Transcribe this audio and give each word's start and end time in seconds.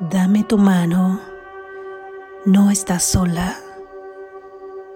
Dame 0.00 0.42
tu 0.42 0.58
mano. 0.58 1.20
No 2.44 2.72
estás 2.72 3.04
sola. 3.04 3.56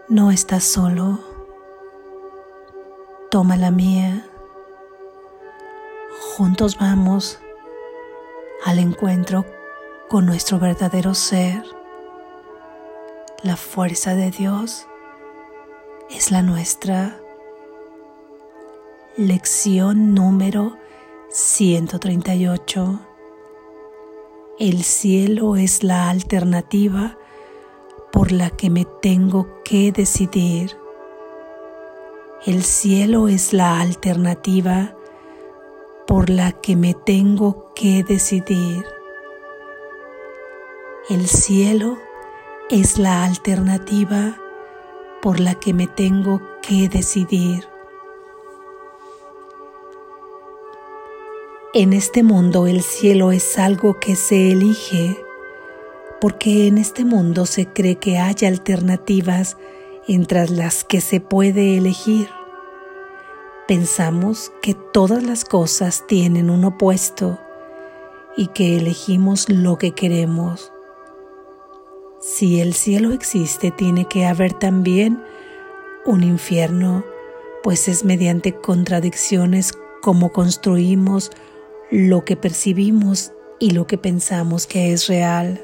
No 0.09 0.33
estás 0.33 0.65
solo. 0.65 1.21
Toma 3.31 3.57
la 3.57 3.71
mía. 3.71 4.29
Juntos 6.21 6.77
vamos 6.81 7.39
al 8.65 8.81
encuentro 8.81 9.45
con 10.09 10.27
nuestro 10.27 10.59
verdadero 10.59 11.15
ser. 11.15 11.63
La 13.45 13.57
fuerza 13.57 14.17
de 14.17 14.33
Dios 14.33 14.89
es 16.11 16.33
la 16.33 16.43
nuestra. 16.43 17.17
Lección 19.17 20.13
número 20.13 20.77
138. 21.31 23.08
El 24.61 24.83
cielo 24.83 25.55
es 25.55 25.85
la 25.85 26.11
alternativa 26.11 27.17
por 28.11 28.33
la 28.33 28.51
que 28.51 28.71
me 28.71 28.85
tengo 28.85 29.47
que 29.63 29.93
decidir. 29.93 30.77
El 32.45 32.65
cielo 32.65 33.29
es 33.29 33.53
la 33.53 33.81
alternativa 33.81 34.97
por 36.09 36.29
la 36.29 36.51
que 36.51 36.75
me 36.75 36.95
tengo 36.95 37.73
que 37.77 38.03
decidir. 38.03 38.85
El 41.09 41.29
cielo 41.29 41.97
es 42.69 42.99
la 42.99 43.25
alternativa 43.25 44.41
por 45.23 45.39
la 45.39 45.55
que 45.55 45.73
me 45.73 45.87
tengo 45.87 46.43
que 46.63 46.89
decidir. 46.89 47.78
En 51.75 51.93
este 51.93 52.23
mundo 52.23 52.67
el 52.67 52.81
cielo 52.81 53.31
es 53.31 53.59
algo 53.59 54.01
que 54.01 54.17
se 54.17 54.53
elige 54.53 55.23
porque 56.19 56.67
en 56.67 56.79
este 56.79 57.05
mundo 57.05 57.45
se 57.45 57.67
cree 57.67 57.97
que 57.97 58.17
hay 58.17 58.37
alternativas 58.47 59.59
entre 60.07 60.49
las 60.49 60.83
que 60.83 61.03
se 61.03 61.21
puede 61.21 61.77
elegir. 61.77 62.31
Pensamos 63.67 64.51
que 64.63 64.73
todas 64.73 65.23
las 65.23 65.45
cosas 65.45 66.07
tienen 66.07 66.49
un 66.49 66.65
opuesto 66.65 67.39
y 68.35 68.47
que 68.47 68.79
elegimos 68.79 69.51
lo 69.51 69.77
que 69.77 69.93
queremos. 69.93 70.73
Si 72.19 72.63
el 72.63 72.73
cielo 72.73 73.13
existe, 73.13 73.71
tiene 73.71 74.07
que 74.07 74.25
haber 74.25 74.55
también 74.55 75.23
un 76.07 76.23
infierno, 76.23 77.05
pues 77.63 77.89
es 77.89 78.07
mediante 78.07 78.55
contradicciones 78.55 79.75
como 80.01 80.33
construimos 80.33 81.31
lo 81.91 82.25
que 82.25 82.37
percibimos 82.37 83.33
y 83.59 83.71
lo 83.71 83.87
que 83.87 83.99
pensamos 83.99 84.67
que 84.67 84.93
es 84.93 85.07
real. 85.07 85.63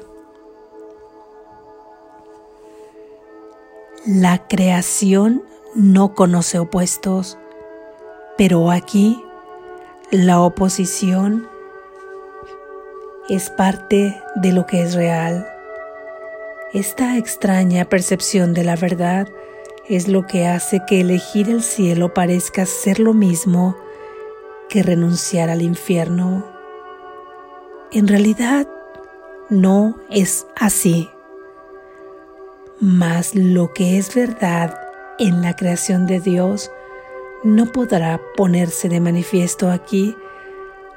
La 4.05 4.47
creación 4.47 5.43
no 5.73 6.13
conoce 6.13 6.59
opuestos, 6.59 7.37
pero 8.37 8.71
aquí 8.71 9.21
la 10.11 10.41
oposición 10.41 11.47
es 13.29 13.49
parte 13.49 14.21
de 14.35 14.51
lo 14.51 14.65
que 14.65 14.83
es 14.83 14.93
real. 14.93 15.47
Esta 16.73 17.17
extraña 17.17 17.85
percepción 17.85 18.53
de 18.53 18.63
la 18.63 18.75
verdad 18.75 19.27
es 19.87 20.07
lo 20.07 20.25
que 20.25 20.47
hace 20.47 20.81
que 20.87 21.01
elegir 21.01 21.49
el 21.49 21.63
cielo 21.63 22.13
parezca 22.13 22.65
ser 22.65 22.99
lo 22.99 23.13
mismo 23.13 23.75
que 24.69 24.83
renunciar 24.83 25.49
al 25.49 25.61
infierno. 25.61 26.45
En 27.91 28.07
realidad 28.07 28.67
no 29.49 29.97
es 30.09 30.47
así. 30.55 31.09
Mas 32.79 33.35
lo 33.35 33.73
que 33.73 33.97
es 33.97 34.13
verdad 34.13 34.77
en 35.17 35.41
la 35.41 35.55
creación 35.55 36.07
de 36.07 36.19
Dios 36.19 36.71
no 37.43 37.71
podrá 37.71 38.19
ponerse 38.35 38.89
de 38.89 38.99
manifiesto 38.99 39.69
aquí 39.69 40.15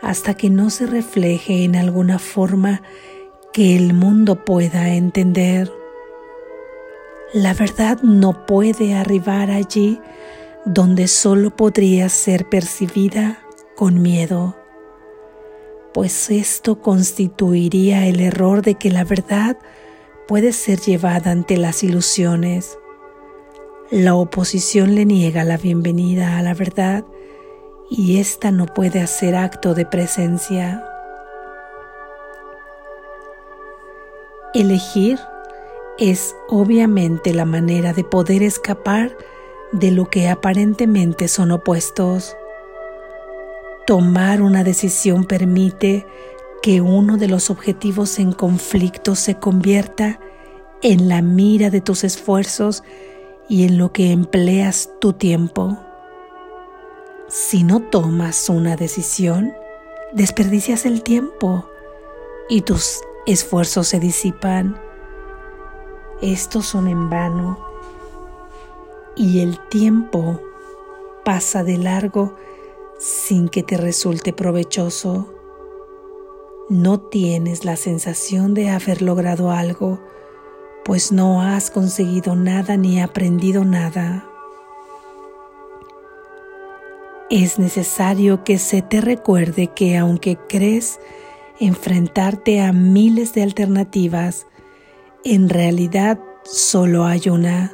hasta 0.01 0.35
que 0.35 0.51
no 0.51 0.71
se 0.71 0.87
refleje 0.87 1.65
en 1.65 1.77
alguna 1.77 2.19
forma 2.19 2.83
que 3.53 3.77
el 3.77 3.93
mundo 3.93 4.45
pueda 4.45 4.89
entender. 4.95 5.73
La 7.33 7.55
verdad 7.55 8.01
no 8.03 8.47
puede 8.47 8.95
arribar 8.95 9.51
allí 9.51 10.01
donde 10.65 11.07
solo 11.09 11.55
podría 11.55 12.09
ser 12.09 12.49
percibida 12.49 13.39
con 13.79 14.03
miedo, 14.03 14.57
pues 15.95 16.31
esto 16.31 16.83
constituiría 16.83 18.09
el 18.09 18.19
error 18.19 18.61
de 18.61 18.75
que 18.75 18.91
la 18.91 19.05
verdad 19.05 19.57
puede 20.27 20.53
ser 20.53 20.81
llevada 20.81 21.31
ante 21.31 21.57
las 21.57 21.85
ilusiones. 21.85 22.77
La 23.93 24.17
oposición 24.17 24.97
le 24.97 25.05
niega 25.05 25.45
la 25.45 25.59
bienvenida 25.59 26.39
a 26.39 26.43
la 26.43 26.55
verdad 26.55 27.05
y 27.89 28.19
ésta 28.19 28.51
no 28.51 28.67
puede 28.67 29.01
hacer 29.01 29.37
acto 29.37 29.75
de 29.75 29.87
presencia. 29.87 30.85
Elegir 34.55 35.21
es 36.01 36.35
obviamente 36.49 37.33
la 37.33 37.45
manera 37.45 37.93
de 37.93 38.03
poder 38.03 38.43
escapar 38.43 39.17
de 39.71 39.93
lo 39.93 40.11
que 40.11 40.29
aparentemente 40.29 41.29
son 41.29 41.53
opuestos. 41.53 42.37
Tomar 43.89 44.43
una 44.43 44.65
decisión 44.65 45.25
permite 45.25 46.07
que 46.61 46.83
uno 46.83 47.17
de 47.17 47.27
los 47.27 47.49
objetivos 47.49 48.19
en 48.19 48.33
conflicto 48.33 49.15
se 49.15 49.37
convierta 49.37 50.21
en 50.83 51.09
la 51.09 51.23
mira 51.23 51.71
de 51.71 51.81
tus 51.81 52.05
esfuerzos 52.05 52.85
y 53.49 53.65
en 53.65 53.79
lo 53.79 53.91
que 53.95 54.13
empleas 54.13 54.91
tu 55.01 55.15
tiempo. 55.15 55.79
Si 57.29 57.65
no 57.65 57.81
tomas 57.81 58.51
una 58.51 58.77
decisión, 58.77 59.55
desperdicias 60.13 60.85
el 60.85 61.03
tiempo 61.03 61.67
y 62.51 62.61
tus 62.61 63.01
esfuerzos 63.25 63.89
se 63.89 64.01
disipan. 64.01 64.79
Estos 66.21 66.67
son 66.67 66.89
en 66.89 67.09
vano 67.09 67.59
y 69.17 69.41
el 69.41 69.59
tiempo 69.71 70.43
pasa 71.25 71.65
de 71.65 71.79
largo 71.79 72.37
sin 72.99 73.49
que 73.49 73.63
te 73.63 73.77
resulte 73.77 74.33
provechoso. 74.33 75.33
No 76.69 77.01
tienes 77.01 77.65
la 77.65 77.77
sensación 77.77 78.55
de 78.55 78.71
haber 78.71 79.01
logrado 79.01 79.51
algo, 79.51 80.01
pues 80.85 81.13
no 81.13 81.43
has 81.43 81.71
conseguido 81.71 82.37
nada 82.37 82.77
ni 82.77 83.01
aprendido 83.01 83.65
nada. 83.65 84.29
Es 87.31 87.59
necesario 87.59 88.43
que 88.43 88.59
se 88.59 88.83
te 88.83 89.01
recuerde 89.01 89.69
que 89.69 89.97
aunque 89.97 90.37
crees 90.49 90.99
enfrentarte 91.61 92.61
a 92.61 92.73
miles 92.73 93.35
de 93.35 93.43
alternativas, 93.43 94.47
en 95.25 95.49
realidad 95.49 96.19
solo 96.45 97.05
hay 97.05 97.29
una 97.29 97.73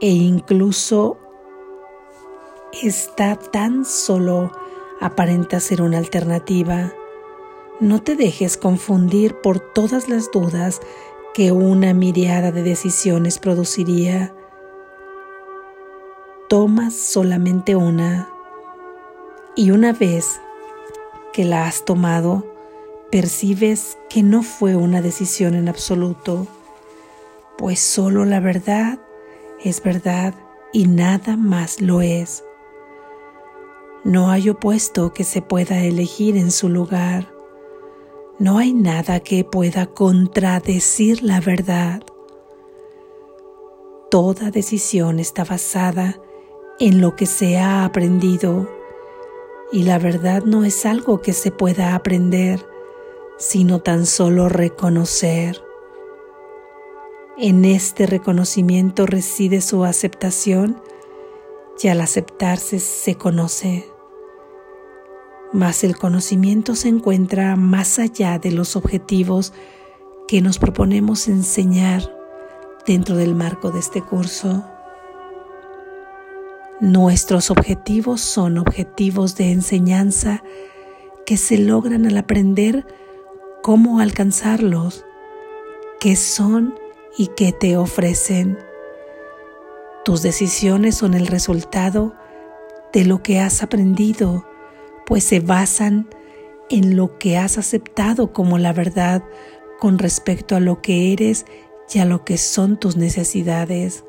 e 0.00 0.08
incluso 0.08 1.18
está 2.82 3.36
tan 3.36 3.84
solo 3.84 4.52
aparenta 5.00 5.60
ser 5.60 5.82
una 5.82 5.98
alternativa. 5.98 6.92
No 7.80 8.02
te 8.02 8.16
dejes 8.16 8.56
confundir 8.56 9.34
por 9.40 9.60
todas 9.60 10.08
las 10.08 10.30
dudas 10.30 10.80
que 11.34 11.52
una 11.52 11.92
miriada 11.94 12.52
de 12.52 12.62
decisiones 12.62 13.38
produciría. 13.38 14.34
Tomas 16.48 16.94
solamente 16.94 17.76
una 17.76 18.30
y 19.56 19.70
una 19.70 19.92
vez 19.92 20.40
que 21.32 21.44
la 21.44 21.66
has 21.66 21.84
tomado, 21.84 22.46
percibes 23.10 23.98
que 24.08 24.22
no 24.22 24.42
fue 24.42 24.76
una 24.76 25.02
decisión 25.02 25.54
en 25.54 25.68
absoluto, 25.68 26.46
pues 27.58 27.80
solo 27.80 28.24
la 28.24 28.40
verdad 28.40 28.98
es 29.62 29.82
verdad 29.82 30.34
y 30.72 30.86
nada 30.86 31.36
más 31.36 31.80
lo 31.80 32.00
es. 32.00 32.44
No 34.04 34.30
hay 34.30 34.50
opuesto 34.50 35.14
que 35.14 35.24
se 35.24 35.40
pueda 35.40 35.80
elegir 35.80 36.36
en 36.36 36.50
su 36.50 36.68
lugar. 36.68 37.32
No 38.38 38.58
hay 38.58 38.74
nada 38.74 39.20
que 39.20 39.44
pueda 39.44 39.86
contradecir 39.86 41.22
la 41.22 41.40
verdad. 41.40 42.02
Toda 44.10 44.50
decisión 44.50 45.20
está 45.20 45.44
basada 45.44 46.20
en 46.78 47.00
lo 47.00 47.16
que 47.16 47.24
se 47.24 47.56
ha 47.56 47.86
aprendido 47.86 48.68
y 49.72 49.84
la 49.84 49.98
verdad 49.98 50.42
no 50.44 50.64
es 50.64 50.84
algo 50.84 51.22
que 51.22 51.32
se 51.32 51.50
pueda 51.50 51.94
aprender, 51.94 52.60
sino 53.38 53.80
tan 53.80 54.04
solo 54.04 54.50
reconocer. 54.50 55.62
En 57.38 57.64
este 57.64 58.04
reconocimiento 58.04 59.06
reside 59.06 59.62
su 59.62 59.82
aceptación 59.84 60.82
y 61.82 61.88
al 61.88 62.02
aceptarse 62.02 62.78
se 62.78 63.16
conoce. 63.16 63.93
Mas 65.54 65.84
el 65.84 65.96
conocimiento 65.96 66.74
se 66.74 66.88
encuentra 66.88 67.54
más 67.54 68.00
allá 68.00 68.40
de 68.40 68.50
los 68.50 68.74
objetivos 68.74 69.52
que 70.26 70.42
nos 70.42 70.58
proponemos 70.58 71.28
enseñar 71.28 72.02
dentro 72.84 73.16
del 73.16 73.36
marco 73.36 73.70
de 73.70 73.78
este 73.78 74.02
curso. 74.02 74.64
Nuestros 76.80 77.52
objetivos 77.52 78.20
son 78.20 78.58
objetivos 78.58 79.36
de 79.36 79.52
enseñanza 79.52 80.42
que 81.24 81.36
se 81.36 81.56
logran 81.56 82.04
al 82.04 82.16
aprender 82.16 82.84
cómo 83.62 84.00
alcanzarlos, 84.00 85.06
qué 86.00 86.16
son 86.16 86.74
y 87.16 87.28
qué 87.28 87.52
te 87.52 87.76
ofrecen. 87.76 88.58
Tus 90.04 90.20
decisiones 90.20 90.96
son 90.96 91.14
el 91.14 91.28
resultado 91.28 92.12
de 92.92 93.04
lo 93.04 93.22
que 93.22 93.38
has 93.38 93.62
aprendido, 93.62 94.44
pues 95.06 95.24
se 95.24 95.40
basan 95.40 96.08
en 96.70 96.96
lo 96.96 97.18
que 97.18 97.36
has 97.36 97.58
aceptado 97.58 98.32
como 98.32 98.58
la 98.58 98.72
verdad 98.72 99.22
con 99.78 99.98
respecto 99.98 100.56
a 100.56 100.60
lo 100.60 100.80
que 100.80 101.12
eres 101.12 101.46
y 101.92 101.98
a 101.98 102.04
lo 102.04 102.24
que 102.24 102.38
son 102.38 102.78
tus 102.78 102.96
necesidades. 102.96 104.04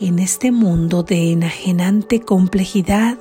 En 0.00 0.18
este 0.18 0.52
mundo 0.52 1.02
de 1.02 1.32
enajenante 1.32 2.20
complejidad, 2.20 3.18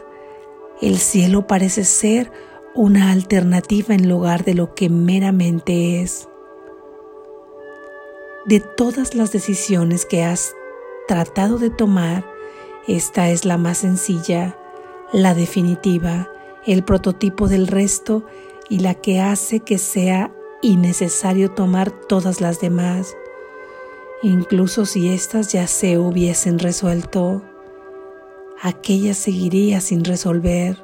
el 0.81 0.97
cielo 0.97 1.47
parece 1.47 1.85
ser 1.85 2.31
una 2.75 3.11
alternativa 3.11 3.95
en 3.95 4.09
lugar 4.09 4.43
de 4.43 4.53
lo 4.53 4.75
que 4.75 4.89
meramente 4.89 6.01
es. 6.01 6.27
De 8.45 8.59
todas 8.59 9.15
las 9.15 9.31
decisiones 9.31 10.05
que 10.05 10.23
has 10.23 10.53
tratado 11.07 11.57
de 11.57 11.69
tomar, 11.69 12.25
esta 12.87 13.29
es 13.29 13.45
la 13.45 13.57
más 13.57 13.79
sencilla, 13.79 14.57
la 15.15 15.33
definitiva, 15.33 16.29
el 16.65 16.83
prototipo 16.83 17.47
del 17.47 17.67
resto 17.67 18.25
y 18.67 18.79
la 18.79 18.95
que 18.95 19.21
hace 19.21 19.61
que 19.61 19.77
sea 19.77 20.35
innecesario 20.61 21.51
tomar 21.51 21.89
todas 21.89 22.41
las 22.41 22.59
demás, 22.59 23.15
incluso 24.21 24.85
si 24.85 25.07
éstas 25.07 25.53
ya 25.53 25.67
se 25.67 25.97
hubiesen 25.97 26.59
resuelto. 26.59 27.43
Aquella 28.61 29.13
seguiría 29.13 29.79
sin 29.79 30.03
resolver. 30.03 30.83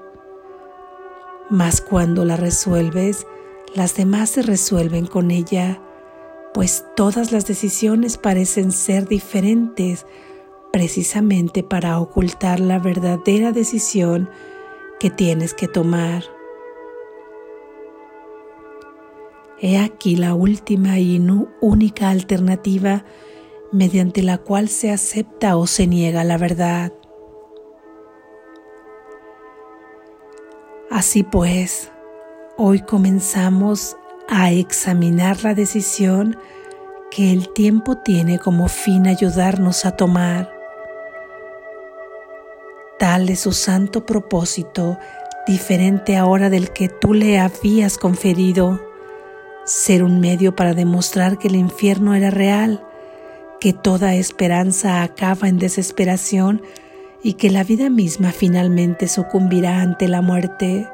Mas 1.50 1.82
cuando 1.82 2.24
la 2.24 2.38
resuelves, 2.38 3.28
las 3.76 3.96
demás 3.96 4.30
se 4.30 4.44
resuelven 4.44 5.08
con 5.08 5.30
ella, 5.30 5.82
pues 6.54 6.86
todas 6.96 7.34
las 7.34 7.46
decisiones 7.48 8.18
parecen 8.18 8.72
ser 8.72 9.10
diferentes 9.10 10.06
precisamente 10.72 11.64
para 11.64 12.00
ocultar 12.00 12.60
la 12.60 12.80
verdadera 12.80 13.52
decisión 13.52 14.30
que 15.00 15.10
tienes 15.10 15.54
que 15.54 15.68
tomar. 15.68 16.24
He 19.60 19.78
aquí 19.78 20.16
la 20.16 20.34
última 20.34 21.00
y 21.00 21.22
única 21.60 22.10
alternativa 22.10 23.06
mediante 23.72 24.24
la 24.24 24.38
cual 24.40 24.70
se 24.70 24.92
acepta 24.92 25.56
o 25.56 25.68
se 25.68 25.88
niega 25.88 26.24
la 26.24 26.38
verdad. 26.38 26.94
Así 30.90 31.24
pues, 31.24 31.92
hoy 32.58 32.82
comenzamos 32.82 33.98
a 34.28 34.52
examinar 34.52 35.44
la 35.44 35.54
decisión 35.54 36.38
que 37.12 37.32
el 37.32 37.52
tiempo 37.54 37.98
tiene 37.98 38.40
como 38.40 38.68
fin 38.68 39.08
ayudarnos 39.08 39.86
a 39.86 39.96
tomar. 39.96 40.61
Tal 43.02 43.30
es 43.30 43.40
su 43.40 43.52
santo 43.52 44.06
propósito, 44.06 45.00
diferente 45.48 46.18
ahora 46.18 46.52
del 46.52 46.70
que 46.70 46.88
tú 46.88 47.16
le 47.16 47.40
habías 47.40 47.98
conferido 47.98 48.80
ser 49.66 50.04
un 50.04 50.20
medio 50.20 50.56
para 50.56 50.76
demostrar 50.76 51.40
que 51.40 51.48
el 51.48 51.56
infierno 51.56 52.14
era 52.14 52.30
real, 52.30 52.86
que 53.60 53.74
toda 53.74 54.14
esperanza 54.14 55.02
acaba 55.02 55.50
en 55.50 55.58
desesperación 55.58 56.62
y 57.24 57.34
que 57.34 57.50
la 57.50 57.64
vida 57.64 57.90
misma 57.90 58.32
finalmente 58.32 59.08
sucumbirá 59.08 59.82
ante 59.82 60.08
la 60.08 60.22
muerte, 60.22 60.88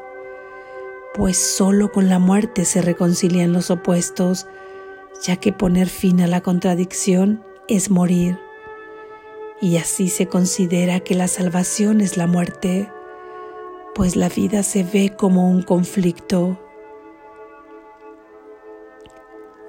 pues 1.13 1.35
solo 1.35 1.91
con 1.91 2.07
la 2.07 2.19
muerte 2.19 2.63
se 2.63 2.81
reconcilian 2.81 3.51
los 3.51 3.69
opuestos, 3.69 4.47
ya 5.25 5.35
que 5.35 5.51
poner 5.51 5.89
fin 5.89 6.21
a 6.21 6.27
la 6.27 6.39
contradicción 6.39 7.43
es 7.67 7.89
morir. 7.89 8.46
Y 9.61 9.77
así 9.77 10.09
se 10.09 10.27
considera 10.27 10.99
que 10.99 11.15
la 11.15 11.27
salvación 11.27 12.01
es 12.01 12.17
la 12.17 12.27
muerte, 12.27 12.91
pues 13.95 14.15
la 14.15 14.29
vida 14.29 14.63
se 14.63 14.83
ve 14.83 15.15
como 15.17 15.49
un 15.49 15.63
conflicto 15.63 16.59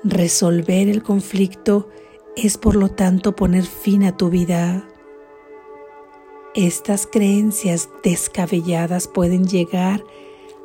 Resolver 0.05 0.89
el 0.89 1.03
conflicto 1.03 1.89
es 2.37 2.57
por 2.57 2.77
lo 2.77 2.89
tanto 2.89 3.35
poner 3.35 3.65
fin 3.65 4.05
a 4.05 4.17
tu 4.17 4.31
vida. 4.31 4.89
Estas 6.55 7.09
creencias 7.09 7.89
descabelladas 8.05 9.09
pueden 9.09 9.49
llegar 9.49 10.05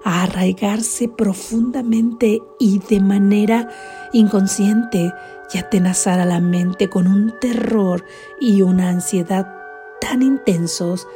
a 0.03 0.23
arraigarse 0.23 1.07
profundamente 1.07 2.41
y 2.59 2.77
de 2.77 2.99
manera 2.99 3.69
inconsciente 4.13 5.11
y 5.53 5.57
atenazar 5.57 6.19
a 6.19 6.25
la 6.25 6.39
mente 6.39 6.89
con 6.89 7.07
un 7.07 7.37
terror 7.39 8.03
y 8.39 8.61
una 8.61 8.89
ansiedad 8.89 9.47
tan 10.01 10.21
intensos 10.21 11.07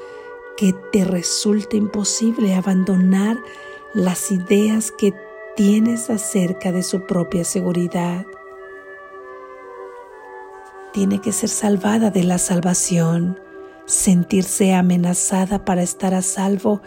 que 0.56 0.74
te 0.92 1.04
resulta 1.04 1.76
imposible 1.76 2.56
abandonar 2.56 3.38
las 3.94 4.32
ideas 4.32 4.92
que 4.92 5.14
tienes 5.56 6.10
acerca 6.10 6.72
de 6.72 6.84
su 6.84 7.06
propia 7.06 7.44
seguridad. 7.44 8.26
Tiene 10.94 11.20
que 11.20 11.32
ser 11.32 11.50
salvada 11.50 12.10
de 12.10 12.24
la 12.24 12.38
salvación, 12.38 13.40
sentirse 13.86 14.74
amenazada 14.74 15.64
para 15.66 15.84
estar 15.84 16.14
a 16.14 16.22
salvo 16.22 16.82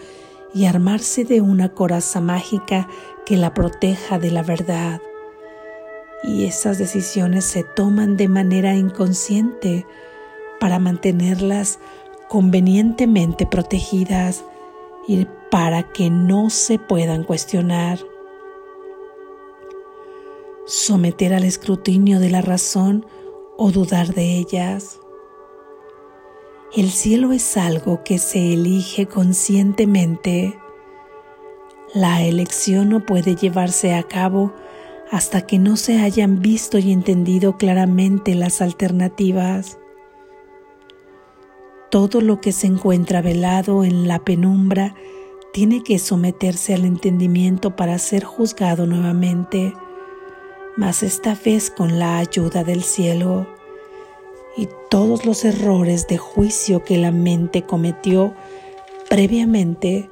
y 0.53 0.67
armarse 0.67 1.25
de 1.25 1.41
una 1.41 1.75
coraza 1.75 2.21
mágica 2.21 2.89
que 3.25 3.37
la 3.37 3.55
proteja 3.55 4.19
de 4.19 4.31
la 4.31 4.43
verdad. 4.43 5.01
Y 6.23 6.45
esas 6.45 6.79
decisiones 6.79 7.45
se 7.45 7.65
toman 7.65 8.17
de 8.17 8.29
manera 8.29 8.75
inconsciente 8.75 9.87
para 10.59 10.79
mantenerlas 10.79 11.79
convenientemente 12.29 13.47
protegidas 13.47 14.45
y 15.09 15.27
para 15.51 15.91
que 15.93 16.11
no 16.11 16.51
se 16.51 16.79
puedan 16.79 17.25
cuestionar 17.25 17.99
someter 20.67 21.35
al 21.35 21.45
escrutinio 21.45 22.21
de 22.21 22.31
la 22.31 22.43
razón 22.43 23.05
o 23.57 23.73
dudar 23.73 24.15
de 24.15 24.37
ellas. 24.37 25.01
El 26.77 26.91
cielo 26.91 27.33
es 27.33 27.57
algo 27.57 28.05
que 28.05 28.19
se 28.19 28.53
elige 28.53 29.07
conscientemente. 29.07 30.57
La 31.93 32.23
elección 32.23 32.91
no 32.91 33.05
puede 33.05 33.35
llevarse 33.35 33.95
a 33.95 34.05
cabo 34.05 34.53
hasta 35.11 35.43
que 35.43 35.59
no 35.59 35.77
se 35.77 36.01
hayan 36.01 36.41
visto 36.41 36.79
y 36.79 36.93
entendido 36.93 37.57
claramente 37.57 38.35
las 38.35 38.63
alternativas. 38.63 39.79
Todo 41.91 42.21
lo 42.21 42.41
que 42.41 42.53
se 42.53 42.69
encuentra 42.69 43.21
velado 43.21 43.85
en 43.85 44.07
la 44.07 44.21
penumbra 44.21 44.95
tiene 45.53 45.83
que 45.83 45.99
someterse 45.99 46.75
al 46.75 46.85
entendimiento 46.85 47.75
para 47.75 47.99
ser 47.99 48.23
juzgado 48.25 48.87
nuevamente 48.87 49.75
mas 50.81 51.03
esta 51.03 51.35
vez 51.35 51.71
con 51.71 51.99
la 51.99 52.17
ayuda 52.17 52.65
del 52.65 52.83
cielo, 52.83 53.47
y 54.57 54.67
todos 54.89 55.27
los 55.27 55.45
errores 55.45 56.09
de 56.09 56.17
juicio 56.17 56.85
que 56.85 56.97
la 56.97 57.11
mente 57.11 57.63
cometió 57.63 58.35
previamente 59.11 60.09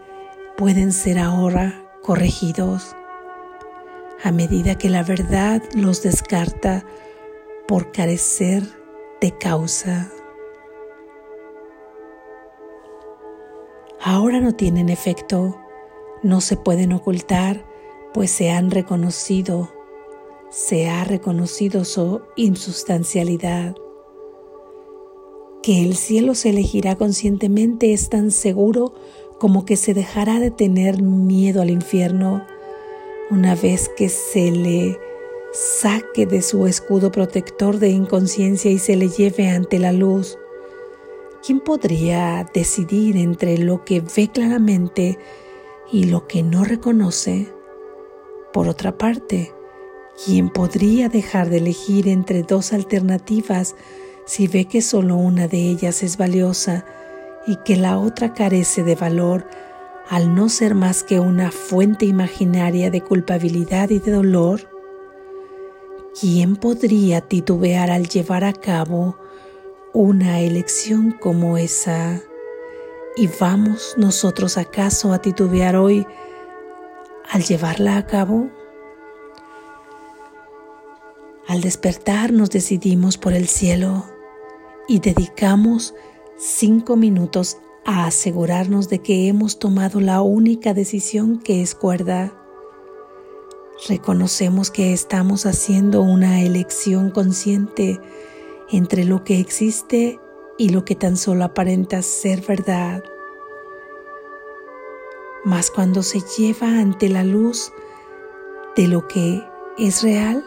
pueden 0.59 0.93
ser 0.93 1.19
ahora 1.19 1.83
corregidos 2.03 2.95
a 4.23 4.33
medida 4.33 4.77
que 4.77 4.89
la 4.89 5.03
verdad 5.03 5.63
los 5.75 6.03
descarta 6.03 6.85
por 7.67 7.93
carecer 7.93 8.63
de 9.21 9.37
causa. 9.37 10.11
Ahora 14.01 14.41
no 14.41 14.55
tienen 14.55 14.89
efecto, 14.89 15.59
no 16.23 16.41
se 16.41 16.57
pueden 16.57 16.93
ocultar, 16.93 17.65
pues 18.13 18.31
se 18.31 18.51
han 18.51 18.71
reconocido 18.71 19.71
se 20.51 20.89
ha 20.89 21.05
reconocido 21.05 21.85
su 21.85 22.23
insustancialidad. 22.37 23.75
Que 25.63 25.83
el 25.83 25.95
cielo 25.97 26.35
se 26.35 26.51
elegirá 26.51 26.97
conscientemente 26.97 27.93
es 27.93 28.09
tan 28.09 28.31
seguro 28.31 28.95
como 29.39 29.65
que 29.65 29.77
se 29.77 29.95
dejará 29.95 30.41
de 30.41 30.51
tener 30.51 31.03
miedo 31.03 31.61
al 31.61 31.71
infierno 31.71 32.47
una 33.31 33.55
vez 33.55 33.91
que 33.91 34.09
se 34.09 34.51
le 34.51 34.99
saque 35.53 36.27
de 36.27 36.43
su 36.43 36.67
escudo 36.67 37.11
protector 37.11 37.79
de 37.79 37.91
inconsciencia 37.91 38.71
y 38.71 38.79
se 38.79 38.97
le 38.97 39.09
lleve 39.09 39.49
ante 39.49 39.79
la 39.79 39.93
luz, 39.93 40.39
¿quién 41.45 41.61
podría 41.61 42.49
decidir 42.55 43.17
entre 43.17 43.59
lo 43.59 43.85
que 43.85 44.01
ve 44.01 44.29
claramente 44.33 45.19
y 45.93 46.05
lo 46.05 46.27
que 46.27 46.43
no 46.43 46.65
reconoce? 46.65 47.49
Por 48.53 48.69
otra 48.69 48.97
parte, 48.97 49.53
¿quién 50.25 50.49
podría 50.49 51.09
dejar 51.09 51.51
de 51.51 51.59
elegir 51.59 52.09
entre 52.09 52.43
dos 52.43 52.73
alternativas 52.73 53.75
si 54.25 54.49
ve 54.49 54.67
que 54.67 54.83
solo 54.83 55.17
una 55.17 55.49
de 55.49 55.59
ellas 55.59 56.03
es 56.03 56.17
valiosa 56.17 56.85
y 57.47 57.57
que 57.57 57.77
la 57.77 57.99
otra 57.99 58.35
carece 58.35 58.83
de 58.83 58.95
valor 58.95 59.47
al 60.09 60.35
no 60.35 60.49
ser 60.49 60.75
más 60.75 61.03
que 61.05 61.21
una 61.21 61.51
fuente 61.51 62.07
imaginaria 62.07 62.91
de 62.91 63.03
culpabilidad 63.03 63.91
y 63.91 63.99
de 63.99 64.13
dolor? 64.13 64.71
¿Quién 66.19 66.57
podría 66.57 67.21
titubear 67.21 67.91
al 67.91 68.09
llevar 68.09 68.45
a 68.45 68.55
cabo 68.55 69.19
una 69.93 70.41
elección 70.41 71.13
como 71.13 71.59
esa? 71.59 72.21
¿Y 73.17 73.29
vamos 73.41 73.95
nosotros 73.99 74.57
acaso 74.57 75.13
a 75.13 75.21
titubear 75.21 75.77
hoy 75.77 76.07
al 77.31 77.43
llevarla 77.43 77.99
a 77.99 78.07
cabo? 78.07 78.49
Al 81.47 81.61
despertar 81.61 82.33
nos 82.33 82.51
decidimos 82.51 83.19
por 83.19 83.35
el 83.35 83.47
cielo 83.47 84.07
y 84.87 85.01
dedicamos 85.01 85.95
cinco 86.37 86.97
minutos 86.97 87.59
a 87.89 88.05
asegurarnos 88.05 88.91
de 88.91 88.99
que 88.99 89.29
hemos 89.29 89.59
tomado 89.59 89.99
la 90.01 90.21
única 90.21 90.75
decisión 90.75 91.39
que 91.39 91.63
es 91.63 91.75
cuerda. 91.75 92.35
Reconocemos 93.89 94.71
que 94.71 94.93
estamos 94.93 95.47
haciendo 95.47 96.03
una 96.03 96.43
elección 96.43 97.11
consciente 97.11 97.99
entre 98.71 99.07
lo 99.07 99.25
que 99.25 99.41
existe 99.41 100.21
y 100.59 100.69
lo 100.69 100.85
que 100.85 100.97
tan 100.97 101.17
solo 101.17 101.45
aparenta 101.45 102.03
ser 102.03 102.43
verdad. 102.43 103.03
Mas 105.47 105.71
cuando 105.71 106.03
se 106.03 106.21
lleva 106.37 106.69
ante 106.69 107.09
la 107.09 107.25
luz 107.25 107.73
de 108.77 108.87
lo 108.87 109.09
que 109.09 109.43
es 109.79 110.03
real, 110.03 110.45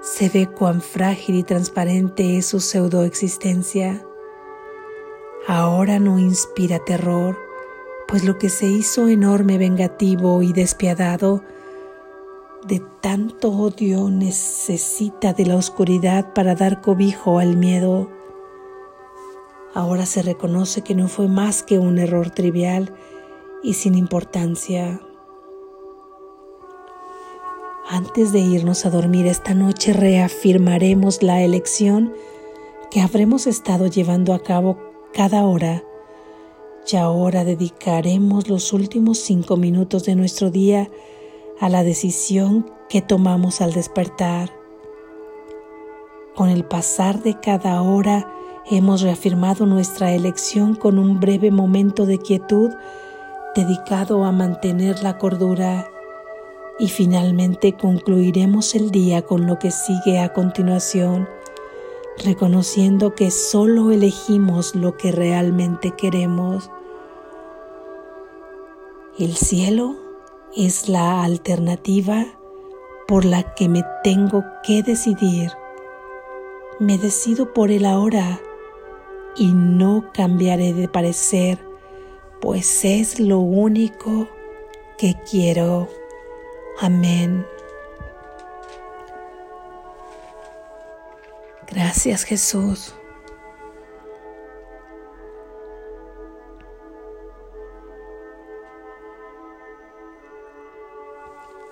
se 0.00 0.30
ve 0.30 0.46
cuán 0.46 0.80
frágil 0.80 1.34
y 1.34 1.42
transparente 1.42 2.38
es 2.38 2.46
su 2.46 2.58
pseudoexistencia. 2.58 4.06
Ahora 5.46 5.98
no 5.98 6.18
inspira 6.18 6.80
terror, 6.80 7.38
pues 8.06 8.24
lo 8.24 8.36
que 8.38 8.50
se 8.50 8.66
hizo 8.66 9.08
enorme, 9.08 9.56
vengativo 9.56 10.42
y 10.42 10.52
despiadado, 10.52 11.42
de 12.66 12.82
tanto 13.00 13.50
odio 13.50 14.10
necesita 14.10 15.32
de 15.32 15.46
la 15.46 15.56
oscuridad 15.56 16.34
para 16.34 16.54
dar 16.54 16.82
cobijo 16.82 17.38
al 17.38 17.56
miedo. 17.56 18.10
Ahora 19.72 20.04
se 20.04 20.20
reconoce 20.20 20.82
que 20.82 20.94
no 20.94 21.08
fue 21.08 21.26
más 21.26 21.62
que 21.62 21.78
un 21.78 21.98
error 21.98 22.30
trivial 22.30 22.94
y 23.62 23.74
sin 23.74 23.94
importancia. 23.94 25.00
Antes 27.88 28.32
de 28.32 28.40
irnos 28.40 28.84
a 28.84 28.90
dormir 28.90 29.26
esta 29.26 29.54
noche 29.54 29.94
reafirmaremos 29.94 31.22
la 31.22 31.42
elección 31.42 32.12
que 32.90 33.00
habremos 33.00 33.46
estado 33.46 33.86
llevando 33.86 34.34
a 34.34 34.42
cabo 34.42 34.89
cada 35.12 35.44
hora. 35.44 35.84
Y 36.90 36.96
ahora 36.96 37.44
dedicaremos 37.44 38.48
los 38.48 38.72
últimos 38.72 39.18
cinco 39.18 39.56
minutos 39.56 40.04
de 40.04 40.16
nuestro 40.16 40.50
día 40.50 40.90
a 41.60 41.68
la 41.68 41.84
decisión 41.84 42.70
que 42.88 43.00
tomamos 43.00 43.60
al 43.60 43.72
despertar. 43.72 44.50
Con 46.34 46.48
el 46.48 46.64
pasar 46.64 47.22
de 47.22 47.38
cada 47.38 47.82
hora 47.82 48.32
hemos 48.70 49.02
reafirmado 49.02 49.66
nuestra 49.66 50.12
elección 50.12 50.74
con 50.74 50.98
un 50.98 51.20
breve 51.20 51.50
momento 51.50 52.06
de 52.06 52.18
quietud 52.18 52.70
dedicado 53.54 54.24
a 54.24 54.32
mantener 54.32 55.02
la 55.02 55.18
cordura. 55.18 55.88
Y 56.78 56.88
finalmente 56.88 57.74
concluiremos 57.76 58.74
el 58.74 58.90
día 58.90 59.22
con 59.22 59.46
lo 59.46 59.58
que 59.58 59.70
sigue 59.70 60.18
a 60.18 60.32
continuación, 60.32 61.28
reconociendo 62.20 63.14
que 63.14 63.30
solo 63.30 63.90
elegimos 63.90 64.74
lo 64.74 64.96
que 64.96 65.12
realmente 65.12 65.92
queremos. 65.92 66.70
El 69.18 69.36
cielo 69.36 69.96
es 70.56 70.88
la 70.88 71.24
alternativa 71.24 72.26
por 73.06 73.24
la 73.24 73.54
que 73.54 73.68
me 73.68 73.82
tengo 74.04 74.44
que 74.62 74.82
decidir. 74.82 75.50
Me 76.78 76.96
decido 76.96 77.52
por 77.52 77.70
el 77.70 77.84
ahora 77.84 78.40
y 79.36 79.52
no 79.52 80.10
cambiaré 80.12 80.72
de 80.72 80.88
parecer, 80.88 81.58
pues 82.40 82.84
es 82.84 83.20
lo 83.20 83.38
único 83.38 84.28
que 84.96 85.14
quiero. 85.28 85.88
Amén. 86.80 87.44
Gracias 91.70 92.24
Jesús. 92.24 92.94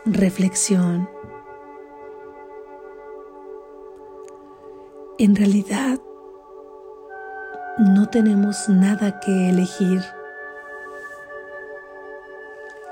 Reflexión. 0.05 1.11
En 5.19 5.35
realidad 5.35 5.99
no 7.79 8.09
tenemos 8.09 8.69
nada 8.69 9.19
que 9.19 9.51
elegir. 9.51 10.01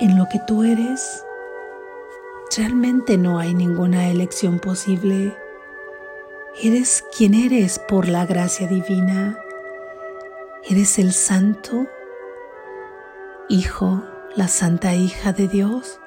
En 0.01 0.19
lo 0.19 0.27
que 0.31 0.41
tú 0.47 0.65
eres, 0.65 1.25
realmente 2.57 3.17
no 3.17 3.39
hay 3.39 3.55
ninguna 3.55 4.09
elección 4.09 4.59
posible. 4.59 5.35
Eres 6.63 7.05
quien 7.15 7.35
eres 7.35 7.79
por 7.79 8.09
la 8.09 8.25
gracia 8.25 8.67
divina. 8.67 9.39
Eres 10.65 10.99
el 10.99 11.13
santo 11.13 11.87
Hijo, 13.51 14.03
la 14.35 14.49
santa 14.49 14.95
hija 14.95 15.35
de 15.35 15.49
Dios. 15.49 16.01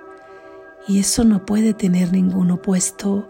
Y 0.88 1.00
eso 1.00 1.24
no 1.24 1.46
puede 1.46 1.75
tener 1.75 2.12
ningún 2.12 2.50
opuesto. 2.50 3.29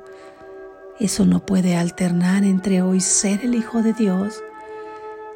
Eso 0.97 1.25
no 1.25 1.45
puede 1.45 1.75
alternar 1.75 2.45
entre 2.45 2.81
hoy 2.81 3.01
ser 3.01 3.43
el 3.43 3.53
Hijo 3.53 3.81
de 3.81 3.91
Dios 3.91 4.41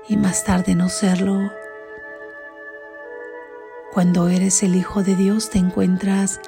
y 0.08 0.16
más 0.16 0.46
tarde 0.46 0.76
no 0.76 0.88
serlo. 0.88 1.52
Cuando 3.92 4.30
eres 4.30 4.64
el 4.64 4.76
Hijo 4.76 5.04
de 5.04 5.18
Dios 5.18 5.50
te 5.50 5.58
encuentras 5.58 6.40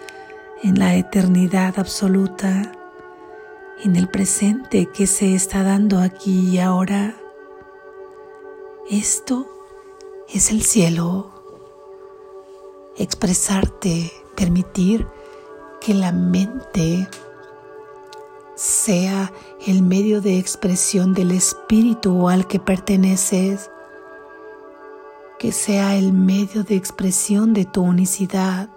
en 0.63 0.79
la 0.79 0.95
eternidad 0.95 1.73
absoluta, 1.77 2.71
en 3.83 3.95
el 3.95 4.07
presente 4.07 4.87
que 4.87 5.07
se 5.07 5.35
está 5.35 5.63
dando 5.63 5.99
aquí 5.99 6.49
y 6.49 6.59
ahora. 6.59 7.15
Esto 8.89 9.47
es 10.33 10.51
el 10.51 10.61
cielo. 10.61 11.31
Expresarte, 12.97 14.11
permitir 14.35 15.07
que 15.81 15.93
la 15.93 16.11
mente 16.11 17.07
sea 18.55 19.33
el 19.67 19.81
medio 19.81 20.21
de 20.21 20.39
expresión 20.39 21.13
del 21.13 21.31
espíritu 21.31 22.29
al 22.29 22.47
que 22.47 22.59
perteneces, 22.59 23.69
que 25.37 25.51
sea 25.51 25.95
el 25.95 26.13
medio 26.13 26.63
de 26.63 26.75
expresión 26.75 27.53
de 27.53 27.65
tu 27.65 27.81
unicidad. 27.81 28.69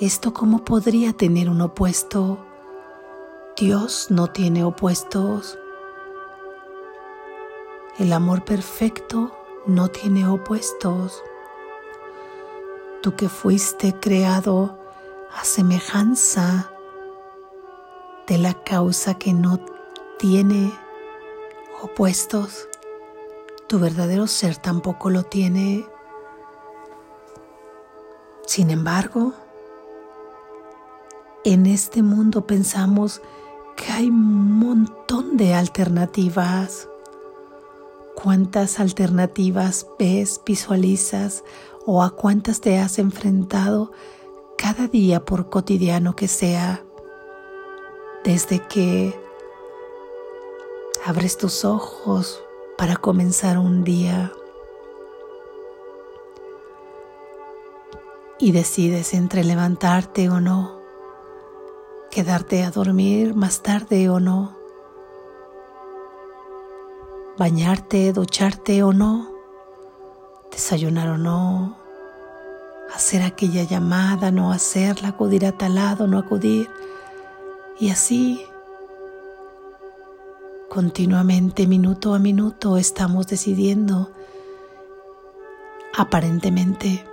¿Esto 0.00 0.32
cómo 0.32 0.64
podría 0.64 1.12
tener 1.12 1.50
un 1.50 1.60
opuesto? 1.60 2.38
Dios 3.56 4.12
no 4.12 4.28
tiene 4.28 4.62
opuestos. 4.62 5.58
El 7.98 8.12
amor 8.12 8.44
perfecto 8.44 9.36
no 9.66 9.88
tiene 9.88 10.28
opuestos. 10.28 11.20
Tú 13.02 13.16
que 13.16 13.28
fuiste 13.28 13.92
creado 13.92 14.78
a 15.32 15.42
semejanza 15.42 16.70
de 18.28 18.38
la 18.38 18.54
causa 18.54 19.14
que 19.14 19.32
no 19.32 19.58
tiene 20.16 20.72
opuestos, 21.82 22.68
tu 23.66 23.80
verdadero 23.80 24.28
ser 24.28 24.58
tampoco 24.58 25.10
lo 25.10 25.24
tiene. 25.24 25.84
Sin 28.46 28.70
embargo, 28.70 29.34
en 31.52 31.64
este 31.64 32.02
mundo 32.02 32.46
pensamos 32.46 33.22
que 33.74 33.90
hay 33.90 34.08
un 34.08 34.52
montón 34.58 35.38
de 35.38 35.54
alternativas. 35.54 36.90
¿Cuántas 38.14 38.80
alternativas 38.80 39.86
ves, 39.98 40.42
visualizas 40.44 41.44
o 41.86 42.02
a 42.02 42.10
cuántas 42.10 42.60
te 42.60 42.78
has 42.78 42.98
enfrentado 42.98 43.92
cada 44.58 44.88
día 44.88 45.24
por 45.24 45.48
cotidiano 45.48 46.14
que 46.14 46.28
sea? 46.28 46.84
Desde 48.24 48.58
que 48.68 49.18
abres 51.06 51.38
tus 51.38 51.64
ojos 51.64 52.42
para 52.76 52.96
comenzar 52.96 53.56
un 53.56 53.84
día 53.84 54.34
y 58.38 58.52
decides 58.52 59.14
entre 59.14 59.44
levantarte 59.44 60.28
o 60.28 60.40
no, 60.42 60.77
quedarte 62.18 62.64
a 62.64 62.72
dormir 62.72 63.36
más 63.36 63.62
tarde 63.62 64.10
o 64.10 64.18
no, 64.18 64.56
bañarte, 67.38 68.12
ducharte 68.12 68.82
o 68.82 68.92
no, 68.92 69.30
desayunar 70.50 71.10
o 71.10 71.16
no, 71.16 71.78
hacer 72.92 73.22
aquella 73.22 73.62
llamada, 73.62 74.32
no 74.32 74.50
hacerla, 74.50 75.10
acudir 75.10 75.46
a 75.46 75.52
tal 75.52 75.76
lado, 75.76 76.08
no 76.08 76.18
acudir, 76.18 76.68
y 77.78 77.90
así 77.90 78.44
continuamente, 80.68 81.68
minuto 81.68 82.14
a 82.14 82.18
minuto, 82.18 82.78
estamos 82.78 83.28
decidiendo 83.28 84.10
aparentemente 85.96 87.07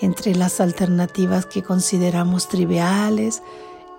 entre 0.00 0.34
las 0.34 0.60
alternativas 0.60 1.46
que 1.46 1.62
consideramos 1.62 2.48
triviales 2.48 3.42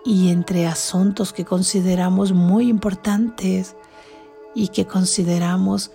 y 0.04 0.30
entre 0.30 0.68
asuntos 0.68 1.34
que 1.34 1.46
consideramos 1.46 2.32
muy 2.32 2.70
importantes 2.70 3.76
y 4.54 4.70
que 4.70 4.86
consideramos 4.86 5.92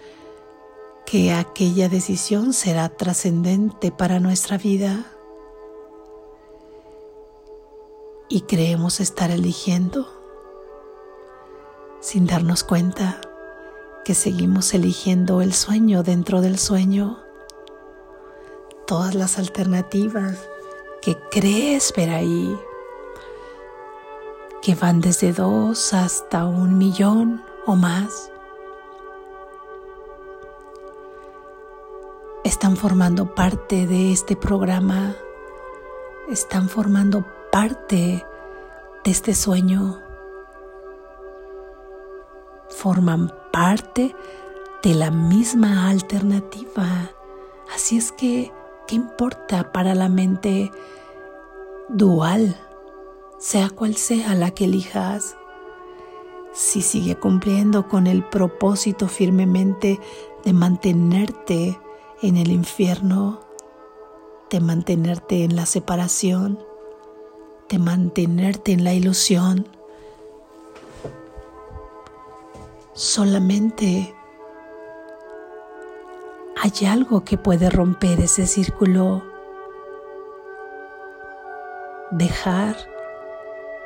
que 1.07 1.33
aquella 1.33 1.89
decisión 1.89 2.53
será 2.53 2.89
trascendente 2.89 3.91
para 3.91 4.21
nuestra 4.21 4.59
vida. 4.59 5.07
Y 8.29 8.43
creemos 8.43 9.01
estar 9.01 9.31
eligiendo 9.31 10.07
sin 12.01 12.27
darnos 12.27 12.65
cuenta 12.65 13.21
que 14.05 14.15
seguimos 14.15 14.73
eligiendo 14.73 15.43
el 15.43 15.53
sueño 15.53 16.03
dentro 16.03 16.41
del 16.41 16.59
sueño 16.59 17.19
todas 18.91 19.15
las 19.15 19.39
alternativas 19.39 20.49
que 21.01 21.17
crees 21.31 21.93
ver 21.97 22.11
ahí, 22.11 22.59
que 24.63 24.75
van 24.75 25.01
desde 25.01 25.33
dos 25.33 25.95
hasta 25.95 26.45
un 26.45 26.77
millón 26.77 27.41
o 27.67 27.77
más. 27.77 28.33
Están 32.43 32.77
formando 32.77 33.33
parte 33.33 33.87
de 33.87 34.11
este 34.11 34.35
programa, 34.35 35.15
están 36.29 36.69
formando 36.69 37.25
parte 37.53 38.27
de 39.05 39.11
este 39.13 39.37
sueño, 39.37 40.01
forman 42.71 43.33
parte 43.53 44.17
de 44.83 44.95
la 44.95 45.13
misma 45.13 45.89
alternativa. 45.89 47.13
Así 47.73 47.97
es 47.97 48.11
que 48.11 48.53
¿Qué 48.91 48.97
importa 48.97 49.71
para 49.71 49.95
la 49.95 50.09
mente 50.09 50.73
dual, 51.89 52.57
sea 53.39 53.71
cual 53.71 53.95
sea 53.95 54.35
la 54.35 54.51
que 54.51 54.65
elijas? 54.65 55.37
Si 56.53 56.83
sigue 56.83 57.15
cumpliendo 57.15 57.87
con 57.87 58.09
el 58.09 58.25
propósito 58.25 59.07
firmemente 59.07 60.01
de 60.45 60.53
mantenerte 60.53 61.79
en 62.21 62.37
el 62.37 62.51
infierno, 62.51 63.39
de 64.51 64.59
mantenerte 64.59 65.45
en 65.45 65.55
la 65.55 65.67
separación, 65.67 66.59
de 67.69 67.79
mantenerte 67.79 68.73
en 68.73 68.83
la 68.83 68.93
ilusión, 68.93 69.69
solamente 72.93 74.17
hay 76.63 76.87
algo 76.87 77.25
que 77.25 77.39
puede 77.39 77.71
romper 77.71 78.21
ese 78.21 78.47
círculo. 78.47 79.23
Dejar 82.11 82.77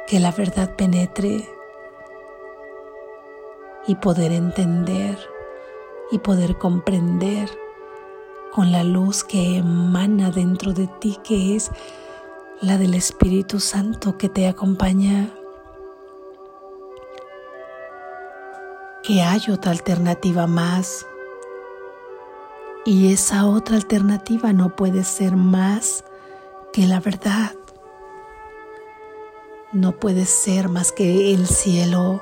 que 0.08 0.18
la 0.18 0.32
verdad 0.32 0.74
penetre 0.74 1.48
y 3.87 3.94
poder 3.94 4.32
entender 4.32 5.16
y 6.10 6.18
poder 6.18 6.58
comprender 6.58 7.48
con 8.52 8.72
la 8.72 8.82
luz 8.82 9.22
que 9.22 9.58
emana 9.58 10.32
dentro 10.32 10.72
de 10.72 10.88
ti, 11.00 11.18
que 11.22 11.54
es 11.54 11.70
la 12.60 12.76
del 12.76 12.94
Espíritu 12.94 13.60
Santo 13.60 14.18
que 14.18 14.28
te 14.28 14.48
acompaña. 14.48 15.32
Que 19.04 19.22
hay 19.22 19.42
otra 19.52 19.70
alternativa 19.70 20.48
más 20.48 21.06
y 22.85 23.12
esa 23.12 23.47
otra 23.47 23.77
alternativa 23.77 24.53
no 24.53 24.77
puede 24.77 25.05
ser 25.05 25.37
más 25.37 26.05
que 26.73 26.87
la 26.87 27.01
verdad. 27.01 27.55
No 29.73 29.92
puede 29.92 30.27
ser 30.27 30.68
más 30.68 30.92
que 30.92 31.33
el 31.33 31.47
cielo. 31.47 32.20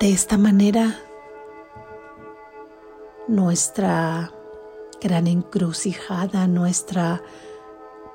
De 0.00 0.10
esta 0.10 0.38
manera, 0.38 0.98
nuestra 3.28 4.32
gran 5.02 5.26
encrucijada, 5.26 6.46
nuestra 6.46 7.22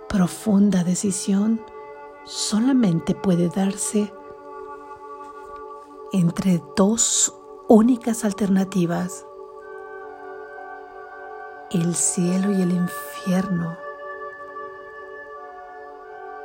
profunda 0.10 0.84
decisión 0.84 1.62
solamente 2.26 3.14
puede 3.14 3.50
darse 3.50 4.12
entre 6.12 6.62
dos 6.76 7.32
únicas 7.68 8.26
alternativas 8.26 9.26
el 11.82 11.96
cielo 11.96 12.52
y 12.52 12.62
el 12.62 12.72
infierno. 12.72 13.78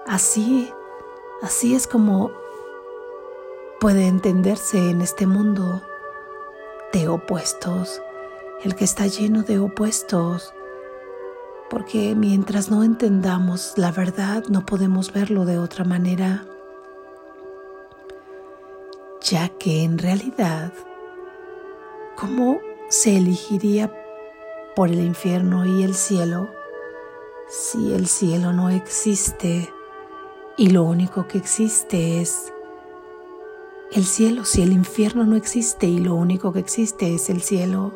Así, 0.07 0.73
así 1.43 1.75
es 1.75 1.87
como 1.87 2.33
puede 3.79 4.09
entenderse 4.09 4.91
en 4.91 5.01
este 5.01 5.27
mundo 5.27 5.83
de 6.93 7.09
opuestos, 7.09 8.03
el 8.65 8.75
que 8.75 8.85
está 8.85 9.07
lleno 9.07 9.43
de 9.43 9.61
opuestos, 9.61 10.53
porque 11.69 12.17
mientras 12.17 12.69
no 12.69 12.83
entendamos 12.83 13.75
la 13.77 13.93
verdad 13.93 14.45
no 14.49 14.67
podemos 14.67 15.13
verlo 15.13 15.45
de 15.45 15.59
otra 15.59 15.85
manera, 15.85 16.45
ya 19.21 19.49
que 19.49 19.85
en 19.85 19.99
realidad, 19.99 20.73
¿cómo 22.17 22.59
se 22.89 23.17
elegiría 23.17 23.93
por 24.81 24.89
el 24.89 25.01
infierno 25.01 25.67
y 25.67 25.83
el 25.83 25.95
cielo 25.95 26.49
si 27.47 27.93
el 27.93 28.07
cielo 28.07 28.55
no 28.55 28.71
existe 28.71 29.71
y 30.57 30.71
lo 30.71 30.85
único 30.85 31.29
que 31.29 31.37
existe 31.37 32.23
es 32.23 32.51
el 33.93 34.07
cielo, 34.07 34.47
si 34.47 34.63
el 34.63 34.73
infierno 34.73 35.27
no 35.27 35.37
existe 35.37 35.87
y 35.87 35.99
lo 35.99 36.15
único 36.15 36.55
que 36.55 36.61
existe 36.61 37.15
es 37.15 37.29
el 37.29 37.43
cielo. 37.43 37.93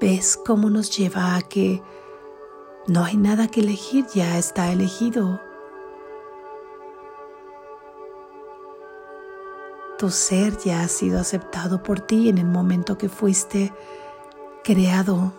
¿Ves 0.00 0.36
cómo 0.36 0.68
nos 0.68 0.90
lleva 0.98 1.36
a 1.36 1.42
que 1.42 1.84
no 2.88 3.04
hay 3.04 3.16
nada 3.16 3.46
que 3.46 3.60
elegir, 3.60 4.04
ya 4.12 4.36
está 4.36 4.72
elegido? 4.72 5.40
Tu 9.98 10.10
ser 10.10 10.58
ya 10.58 10.82
ha 10.82 10.88
sido 10.88 11.18
aceptado 11.18 11.82
por 11.82 12.00
ti 12.00 12.28
en 12.28 12.36
el 12.36 12.44
momento 12.44 12.98
que 12.98 13.08
fuiste 13.08 13.72
creado. 14.62 15.32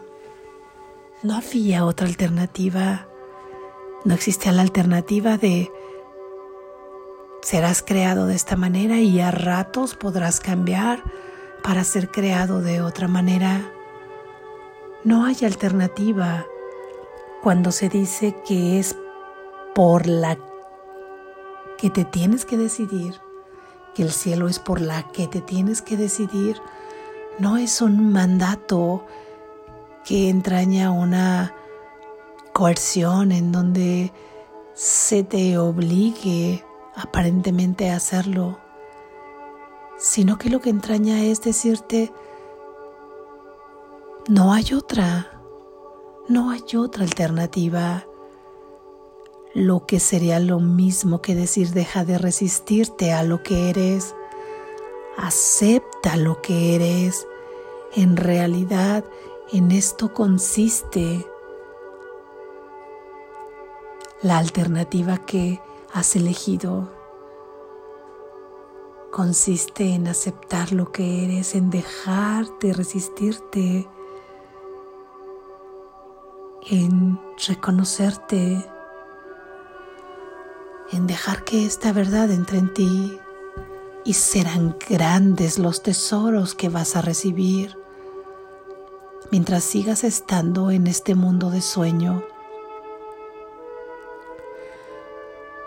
No 1.22 1.36
había 1.36 1.86
otra 1.86 2.08
alternativa. 2.08 3.08
No 4.04 4.16
existía 4.16 4.52
la 4.52 4.64
alternativa 4.64 5.38
de 5.38 5.72
serás 7.42 7.84
creado 7.84 8.26
de 8.26 8.36
esta 8.36 8.56
manera 8.56 9.00
y 9.00 9.20
a 9.20 9.30
ratos 9.30 9.96
podrás 9.96 10.40
cambiar 10.40 11.04
para 11.64 11.84
ser 11.84 12.10
creado 12.10 12.62
de 12.62 12.82
otra 12.82 13.08
manera. 13.08 13.72
No 15.04 15.26
hay 15.26 15.38
alternativa 15.44 16.48
cuando 17.44 17.72
se 17.72 17.90
dice 17.90 18.36
que 18.48 18.80
es 18.80 18.96
por 19.76 20.08
la 20.08 20.38
que 21.78 21.92
te 21.92 22.06
tienes 22.06 22.44
que 22.44 22.58
decidir 22.58 23.27
que 23.98 24.04
el 24.04 24.12
cielo 24.12 24.48
es 24.48 24.60
por 24.60 24.80
la 24.80 25.08
que 25.08 25.26
te 25.26 25.42
tienes 25.42 25.82
que 25.82 25.98
decidir, 25.98 26.62
no 27.40 27.58
es 27.58 27.82
un 27.82 28.12
mandato 28.12 29.04
que 30.06 30.30
entraña 30.30 30.92
una 30.92 31.56
coerción 32.54 33.32
en 33.32 33.52
donde 33.52 34.14
se 34.76 35.24
te 35.24 35.58
obligue 35.58 36.64
aparentemente 36.96 37.90
a 37.90 37.96
hacerlo, 37.96 38.60
sino 39.98 40.38
que 40.38 40.52
lo 40.52 40.62
que 40.62 40.70
entraña 40.70 41.24
es 41.24 41.42
decirte, 41.42 42.14
no 44.30 44.54
hay 44.54 44.76
otra, 44.76 45.42
no 46.30 46.52
hay 46.52 46.62
otra 46.76 47.04
alternativa. 47.04 48.06
Lo 49.54 49.86
que 49.86 50.00
sería 50.00 50.40
lo 50.40 50.60
mismo 50.60 51.22
que 51.22 51.36
decir 51.36 51.72
deja 51.72 52.06
de 52.06 52.18
resistirte 52.18 53.14
a 53.14 53.24
lo 53.24 53.44
que 53.44 53.70
eres, 53.70 54.16
acepta 55.18 56.16
lo 56.16 56.42
que 56.42 56.76
eres. 56.76 57.28
En 57.96 58.18
realidad, 58.18 59.04
en 59.52 59.72
esto 59.72 60.14
consiste 60.14 61.26
la 64.22 64.38
alternativa 64.38 65.18
que 65.26 65.62
has 65.94 66.16
elegido. 66.16 66.90
Consiste 69.12 69.96
en 69.96 70.08
aceptar 70.08 70.74
lo 70.74 70.92
que 70.92 71.24
eres, 71.24 71.56
en 71.56 71.70
dejar 71.70 72.46
de 72.60 72.74
resistirte, 72.74 73.88
en 76.70 77.20
reconocerte, 77.48 78.64
en 80.92 81.08
dejar 81.08 81.44
que 81.44 81.66
esta 81.66 81.92
verdad 81.92 82.32
entre 82.32 82.60
en 82.60 82.74
ti 82.74 83.20
y 84.06 84.14
serán 84.14 84.78
grandes 84.90 85.60
los 85.60 85.84
tesoros 85.84 86.56
que 86.56 86.70
vas 86.70 86.96
a 86.96 87.02
recibir. 87.02 87.78
Mientras 89.32 89.64
sigas 89.64 90.04
estando 90.04 90.72
en 90.72 90.88
este 90.88 91.16
mundo 91.16 91.50
de 91.50 91.62
sueño 91.62 92.24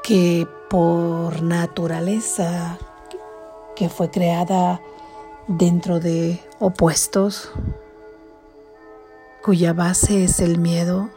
que 0.02 0.48
por 0.70 1.42
naturaleza 1.42 2.78
que 3.76 3.88
fue 3.88 4.10
creada 4.10 4.80
dentro 5.46 6.00
de 6.00 6.40
opuestos 6.58 7.50
cuya 9.42 9.72
base 9.72 10.24
es 10.24 10.40
el 10.40 10.58
miedo 10.58 11.10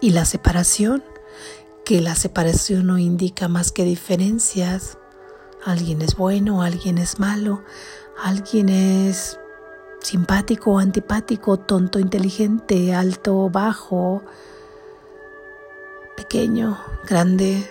y 0.00 0.10
la 0.10 0.24
separación, 0.24 1.02
que 1.86 2.00
la 2.00 2.16
separación 2.16 2.88
no 2.88 2.98
indica 2.98 3.46
más 3.46 3.70
que 3.70 3.84
diferencias. 3.84 4.98
Alguien 5.64 6.02
es 6.02 6.16
bueno, 6.16 6.62
alguien 6.62 6.98
es 6.98 7.20
malo, 7.20 7.62
alguien 8.20 8.70
es 8.70 9.38
simpático 10.00 10.80
antipático, 10.80 11.60
tonto, 11.60 12.00
inteligente, 12.00 12.92
alto, 12.92 13.48
bajo, 13.50 14.24
pequeño, 16.16 16.76
grande. 17.08 17.70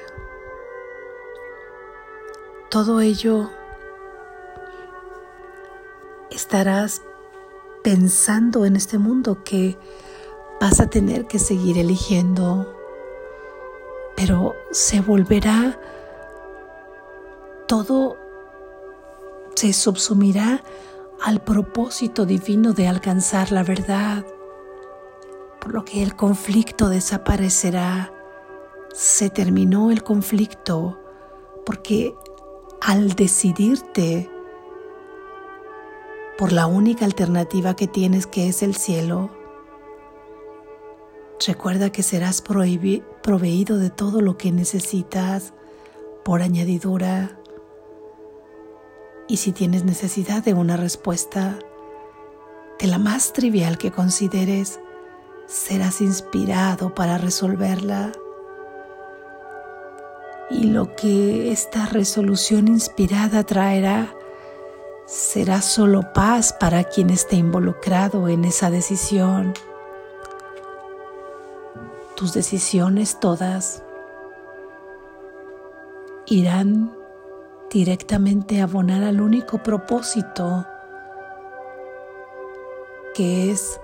Todo 2.70 3.02
ello 3.02 3.50
estarás 6.32 7.02
pensando 7.84 8.66
en 8.66 8.78
este 8.78 8.98
mundo 8.98 9.44
que 9.44 9.78
vas 10.62 10.80
a 10.80 10.88
tener 10.88 11.28
que 11.28 11.38
seguir 11.38 11.78
eligiendo, 11.78 12.75
pero 14.16 14.56
se 14.72 15.02
volverá 15.02 15.80
todo, 17.68 18.18
se 19.56 19.74
subsumirá 19.74 20.64
al 21.22 21.42
propósito 21.42 22.26
divino 22.26 22.74
de 22.74 22.88
alcanzar 22.88 23.52
la 23.52 23.64
verdad, 23.64 24.26
por 25.60 25.74
lo 25.74 25.86
que 25.86 26.04
el 26.04 26.16
conflicto 26.16 26.90
desaparecerá. 26.90 28.12
Se 28.94 29.30
terminó 29.30 29.92
el 29.92 30.04
conflicto 30.04 31.00
porque 31.66 32.16
al 32.82 33.14
decidirte 33.14 34.30
por 36.38 36.52
la 36.52 36.68
única 36.68 37.06
alternativa 37.06 37.76
que 37.76 37.88
tienes 37.88 38.28
que 38.28 38.48
es 38.48 38.62
el 38.62 38.76
cielo, 38.76 39.32
recuerda 41.46 41.92
que 41.92 42.04
serás 42.04 42.42
proveído 43.26 43.80
de 43.80 43.90
todo 43.90 44.22
lo 44.22 44.38
que 44.38 44.52
necesitas 44.52 45.52
por 46.24 46.44
añadidura. 46.44 47.40
Y 49.28 49.38
si 49.38 49.52
tienes 49.52 49.84
necesidad 49.84 50.44
de 50.44 50.54
una 50.54 50.78
respuesta, 50.78 51.58
de 52.78 52.86
la 52.86 53.00
más 53.00 53.34
trivial 53.34 53.80
que 53.80 53.90
consideres, 53.90 54.80
serás 55.48 56.02
inspirado 56.02 56.94
para 56.94 57.18
resolverla. 57.18 58.12
Y 60.52 60.66
lo 60.66 60.96
que 60.96 61.52
esta 61.52 61.88
resolución 61.88 62.68
inspirada 62.68 63.44
traerá 63.44 64.14
será 65.08 65.64
solo 65.64 66.14
paz 66.14 66.54
para 66.54 66.84
quien 66.84 67.10
esté 67.10 67.38
involucrado 67.38 68.28
en 68.28 68.46
esa 68.46 68.70
decisión. 68.70 69.56
Tus 72.16 72.34
decisiones 72.34 73.20
todas 73.20 73.84
irán 76.28 76.96
directamente 77.70 78.62
a 78.62 78.64
abonar 78.64 79.04
al 79.04 79.20
único 79.20 79.62
propósito 79.62 80.66
que 83.14 83.52
es 83.52 83.82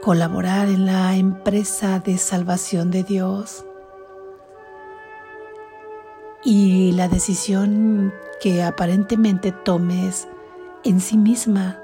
colaborar 0.00 0.68
en 0.68 0.86
la 0.86 1.16
empresa 1.16 1.98
de 1.98 2.16
salvación 2.16 2.90
de 2.90 3.02
Dios. 3.02 3.66
Y 6.44 6.92
la 6.92 7.08
decisión 7.08 8.14
que 8.40 8.62
aparentemente 8.62 9.52
tomes 9.52 10.28
en 10.84 11.00
sí 11.00 11.18
misma 11.18 11.82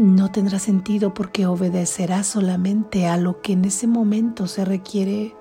no 0.00 0.32
tendrá 0.32 0.58
sentido 0.58 1.12
porque 1.12 1.44
obedecerá 1.44 2.24
solamente 2.24 3.06
a 3.06 3.18
lo 3.18 3.42
que 3.42 3.52
en 3.52 3.66
ese 3.66 3.86
momento 3.86 4.46
se 4.46 4.64
requiere. 4.64 5.36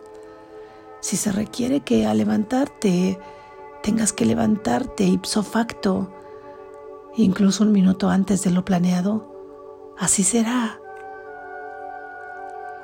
Si 1.00 1.16
se 1.16 1.32
requiere 1.32 1.80
que 1.80 2.06
al 2.06 2.18
levantarte 2.18 3.18
tengas 3.82 4.12
que 4.12 4.26
levantarte 4.26 5.06
ipso 5.06 5.44
facto, 5.44 6.14
incluso 7.16 7.64
un 7.64 7.72
minuto 7.72 8.10
antes 8.10 8.44
de 8.44 8.52
lo 8.52 8.66
planeado, 8.66 9.34
así 9.98 10.24
será. 10.24 10.78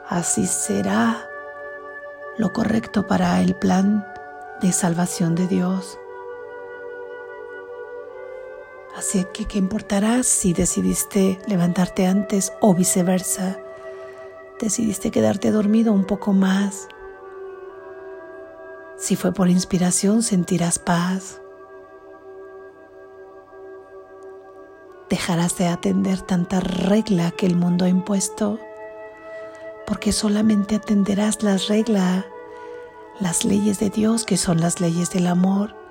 Así 0.07 0.47
será 0.47 1.27
lo 2.37 2.53
correcto 2.53 3.05
para 3.05 3.41
el 3.41 3.53
plan 3.53 4.07
de 4.61 4.71
salvación 4.71 5.35
de 5.35 5.47
Dios. 5.47 5.99
Así 8.95 9.25
que, 9.33 9.45
¿qué 9.45 9.57
importará 9.57 10.23
si 10.23 10.53
decidiste 10.53 11.37
levantarte 11.47 12.07
antes 12.07 12.53
o 12.61 12.73
viceversa? 12.73 13.59
Decidiste 14.59 15.11
quedarte 15.11 15.51
dormido 15.51 15.91
un 15.91 16.05
poco 16.05 16.31
más. 16.31 16.87
Si 18.97 19.17
fue 19.17 19.33
por 19.33 19.49
inspiración, 19.49 20.23
sentirás 20.23 20.79
paz. 20.79 21.41
Dejarás 25.09 25.57
de 25.57 25.67
atender 25.67 26.21
tanta 26.21 26.61
regla 26.61 27.31
que 27.31 27.47
el 27.47 27.57
mundo 27.57 27.83
ha 27.83 27.89
impuesto, 27.89 28.59
porque 29.85 30.13
solamente 30.13 30.75
atenderás 30.77 31.43
las 31.43 31.67
reglas, 31.67 32.23
las 33.19 33.43
leyes 33.43 33.77
de 33.77 33.89
Dios, 33.89 34.23
que 34.23 34.37
son 34.37 34.61
las 34.61 34.79
leyes 34.79 35.09
del 35.11 35.27
amor 35.27 35.84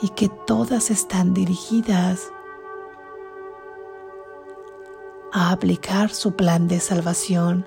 y 0.00 0.10
que 0.10 0.28
todas 0.28 0.90
están 0.90 1.34
dirigidas 1.34 2.32
a 5.32 5.52
aplicar 5.52 6.10
su 6.10 6.34
plan 6.36 6.68
de 6.68 6.80
salvación 6.80 7.66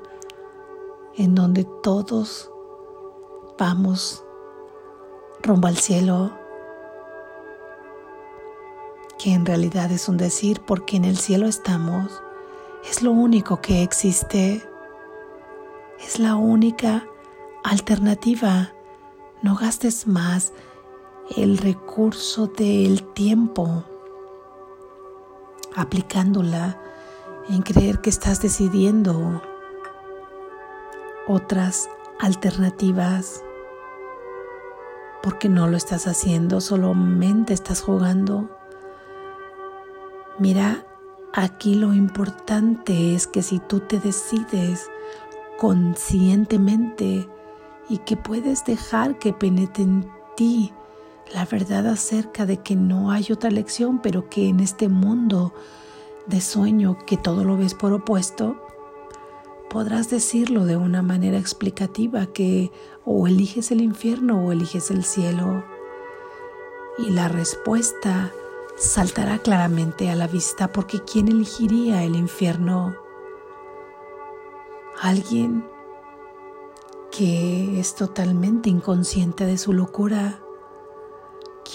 en 1.15 1.35
donde 1.35 1.65
todos 1.83 2.51
vamos 3.57 4.23
rumbo 5.41 5.67
al 5.67 5.77
cielo, 5.77 6.31
que 9.17 9.33
en 9.33 9.45
realidad 9.45 9.91
es 9.91 10.07
un 10.07 10.17
decir 10.17 10.61
porque 10.65 10.97
en 10.97 11.05
el 11.05 11.17
cielo 11.17 11.47
estamos, 11.47 12.23
es 12.89 13.01
lo 13.01 13.11
único 13.11 13.59
que 13.61 13.83
existe, 13.83 14.63
es 15.99 16.19
la 16.19 16.35
única 16.35 17.05
alternativa. 17.63 18.71
No 19.41 19.55
gastes 19.55 20.07
más 20.07 20.53
el 21.35 21.57
recurso 21.57 22.47
del 22.47 23.03
tiempo 23.13 23.83
aplicándola 25.75 26.81
en 27.49 27.61
creer 27.61 27.99
que 27.99 28.09
estás 28.09 28.41
decidiendo 28.41 29.41
otras 31.27 31.89
alternativas 32.19 33.43
porque 35.21 35.49
no 35.49 35.67
lo 35.67 35.77
estás 35.77 36.07
haciendo, 36.07 36.61
solamente 36.61 37.53
estás 37.53 37.81
jugando. 37.81 38.49
Mira, 40.39 40.85
aquí 41.33 41.75
lo 41.75 41.93
importante 41.93 43.13
es 43.13 43.27
que 43.27 43.41
si 43.41 43.59
tú 43.59 43.81
te 43.81 43.99
decides 43.99 44.89
conscientemente 45.57 47.29
y 47.89 47.97
que 47.99 48.15
puedes 48.15 48.63
dejar 48.63 49.19
que 49.19 49.33
penetre 49.33 49.83
en 49.83 50.09
ti 50.37 50.73
la 51.33 51.45
verdad 51.45 51.87
acerca 51.87 52.45
de 52.45 52.57
que 52.57 52.75
no 52.75 53.11
hay 53.11 53.27
otra 53.31 53.51
lección, 53.51 54.01
pero 54.01 54.29
que 54.29 54.47
en 54.47 54.59
este 54.59 54.89
mundo 54.89 55.53
de 56.27 56.41
sueño 56.41 56.97
que 57.05 57.17
todo 57.17 57.43
lo 57.43 57.57
ves 57.57 57.73
por 57.73 57.93
opuesto, 57.93 58.55
podrás 59.69 60.09
decirlo 60.09 60.65
de 60.65 60.77
una 60.77 61.01
manera 61.01 61.37
explicativa 61.37 62.25
que 62.27 62.71
o 63.05 63.27
eliges 63.27 63.71
el 63.71 63.81
infierno 63.81 64.45
o 64.45 64.51
eliges 64.51 64.91
el 64.91 65.03
cielo. 65.03 65.63
Y 66.97 67.11
la 67.11 67.27
respuesta 67.27 68.31
saltará 68.77 69.39
claramente 69.39 70.09
a 70.09 70.15
la 70.15 70.27
vista 70.27 70.71
porque 70.71 70.99
¿quién 71.01 71.27
elegiría 71.27 72.03
el 72.03 72.15
infierno? 72.15 72.95
Alguien 75.01 75.65
que 77.11 77.79
es 77.79 77.95
totalmente 77.95 78.69
inconsciente 78.69 79.45
de 79.45 79.57
su 79.57 79.73
locura. 79.73 80.41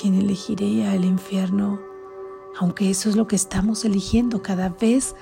¿Quién 0.00 0.16
elegiría 0.16 0.92
el 0.94 1.04
infierno? 1.04 1.80
Aunque 2.58 2.90
eso 2.90 3.08
es 3.08 3.14
lo 3.14 3.28
que 3.28 3.36
estamos 3.36 3.84
eligiendo 3.84 4.42
cada 4.42 4.68
vez 4.68 5.14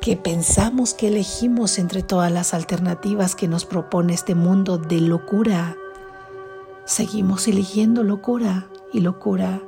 que 0.00 0.16
pensamos 0.16 0.94
que 0.94 1.08
elegimos 1.08 1.78
entre 1.78 2.02
todas 2.02 2.32
las 2.32 2.54
alternativas 2.54 3.36
que 3.36 3.46
nos 3.46 3.64
propone 3.64 4.14
este 4.14 4.34
mundo 4.34 4.78
de 4.78 5.00
locura, 5.00 5.76
seguimos 6.86 7.46
eligiendo 7.46 8.02
locura 8.02 8.68
y 8.92 9.00
locura, 9.00 9.62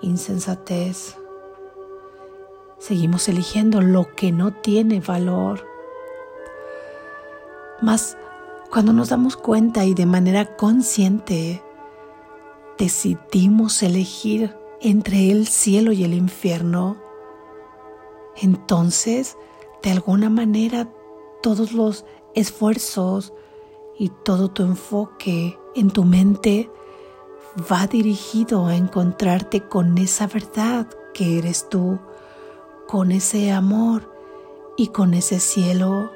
insensatez. 0.00 1.16
Seguimos 2.78 3.28
eligiendo 3.28 3.82
lo 3.82 4.14
que 4.14 4.32
no 4.32 4.54
tiene 4.54 5.00
valor. 5.00 5.66
Mas 7.82 8.16
cuando 8.70 8.94
nos 8.94 9.10
damos 9.10 9.36
cuenta 9.36 9.84
y 9.84 9.92
de 9.92 10.06
manera 10.06 10.56
consciente 10.56 11.62
decidimos 12.82 13.80
elegir 13.84 14.56
entre 14.80 15.30
el 15.30 15.46
cielo 15.46 15.92
y 15.92 16.02
el 16.02 16.14
infierno, 16.14 16.96
entonces, 18.34 19.36
de 19.84 19.92
alguna 19.92 20.28
manera, 20.28 20.92
todos 21.44 21.70
los 21.74 22.04
esfuerzos 22.34 23.32
y 23.96 24.08
todo 24.24 24.50
tu 24.50 24.64
enfoque 24.64 25.56
en 25.76 25.92
tu 25.92 26.02
mente 26.02 26.72
va 27.70 27.86
dirigido 27.86 28.66
a 28.66 28.74
encontrarte 28.74 29.60
con 29.68 29.96
esa 29.96 30.26
verdad 30.26 30.88
que 31.14 31.38
eres 31.38 31.68
tú, 31.68 32.00
con 32.88 33.12
ese 33.12 33.52
amor 33.52 34.12
y 34.76 34.88
con 34.88 35.14
ese 35.14 35.38
cielo. 35.38 36.10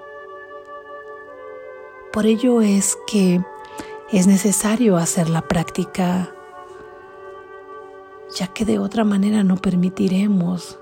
Por 2.12 2.26
ello 2.26 2.60
es 2.60 2.98
que 3.06 3.40
es 4.10 4.26
necesario 4.26 4.96
hacer 4.96 5.28
la 5.28 5.42
práctica, 5.42 6.32
ya 8.34 8.48
que 8.48 8.64
de 8.64 8.78
otra 8.78 9.04
manera 9.04 9.44
no 9.44 9.56
permitiremos 9.56 10.78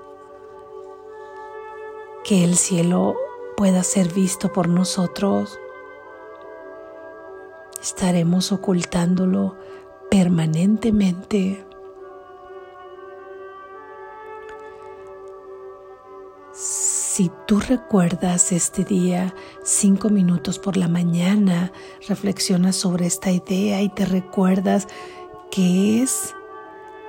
que 2.23 2.43
el 2.43 2.55
cielo 2.55 3.15
pueda 3.55 3.83
ser 3.83 4.11
visto 4.11 4.51
por 4.51 4.67
nosotros, 4.67 5.59
estaremos 7.81 8.51
ocultándolo 8.51 9.55
permanentemente. 10.09 11.65
Si 16.51 17.31
tú 17.45 17.59
recuerdas 17.59 18.51
este 18.51 18.83
día 18.83 19.33
cinco 19.63 20.09
minutos 20.09 20.57
por 20.57 20.77
la 20.77 20.87
mañana, 20.87 21.71
reflexionas 22.07 22.75
sobre 22.75 23.05
esta 23.05 23.31
idea 23.31 23.81
y 23.81 23.89
te 23.89 24.05
recuerdas 24.05 24.87
que 25.51 26.01
es 26.01 26.33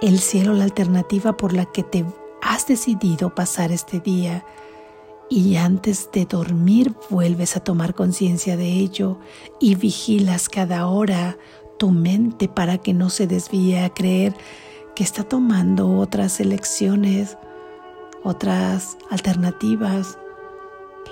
el 0.03 0.19
cielo 0.19 0.53
la 0.53 0.65
alternativa 0.65 1.37
por 1.37 1.53
la 1.53 1.65
que 1.67 1.83
te 1.83 2.05
has 2.43 2.67
decidido 2.67 3.35
pasar 3.35 3.73
este 3.73 4.01
día, 4.01 4.45
y 5.29 5.57
antes 5.57 6.11
de 6.13 6.25
dormir 6.25 6.95
vuelves 7.11 7.57
a 7.57 7.61
tomar 7.61 7.95
conciencia 7.95 8.57
de 8.57 8.69
ello 8.69 9.19
y 9.59 9.75
vigilas 9.75 10.49
cada 10.49 10.87
hora 10.87 11.37
tu 11.79 11.91
mente 11.91 12.49
para 12.49 12.79
que 12.79 12.95
no 12.95 13.11
se 13.11 13.27
desvíe 13.27 13.81
a 13.81 13.91
creer 13.91 14.35
que 14.95 15.03
está 15.03 15.25
tomando 15.25 15.99
otras 15.99 16.41
elecciones, 16.41 17.37
otras 18.23 18.97
alternativas. 19.11 20.17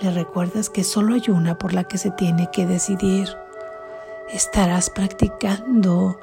Le 0.00 0.10
recuerdas 0.10 0.70
que 0.70 0.84
solo 0.84 1.14
hay 1.14 1.24
una 1.28 1.58
por 1.58 1.74
la 1.74 1.84
que 1.84 1.98
se 1.98 2.10
tiene 2.12 2.48
que 2.52 2.66
decidir. 2.66 3.28
Estarás 4.32 4.90
practicando 4.90 6.18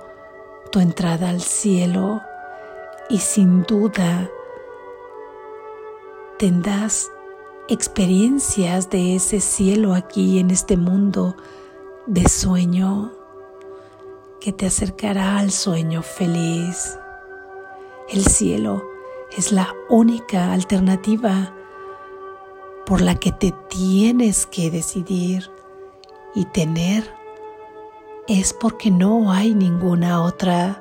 tu 0.71 0.79
entrada 0.79 1.29
al 1.29 1.41
cielo 1.41 2.21
y 3.11 3.17
sin 3.17 3.63
duda 3.63 4.31
tendrás 6.39 7.11
experiencias 7.67 8.89
de 8.89 9.15
ese 9.17 9.41
cielo 9.41 9.93
aquí 9.95 10.39
en 10.39 10.49
este 10.49 10.77
mundo 10.77 11.35
de 12.05 12.29
sueño 12.29 13.11
que 14.39 14.53
te 14.53 14.65
acercará 14.65 15.39
al 15.39 15.51
sueño 15.51 16.01
feliz. 16.03 16.97
El 18.09 18.25
cielo 18.25 18.81
es 19.37 19.51
la 19.51 19.75
única 19.89 20.53
alternativa 20.53 21.53
por 22.85 23.01
la 23.01 23.15
que 23.15 23.33
te 23.33 23.53
tienes 23.67 24.45
que 24.45 24.71
decidir 24.71 25.51
y 26.33 26.45
tener 26.45 27.03
es 28.29 28.53
porque 28.53 28.89
no 28.89 29.33
hay 29.33 29.53
ninguna 29.53 30.23
otra 30.23 30.80